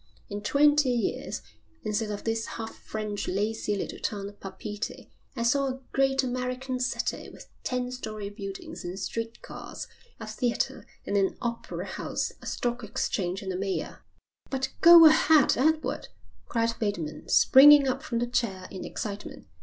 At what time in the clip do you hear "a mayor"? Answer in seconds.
13.53-14.01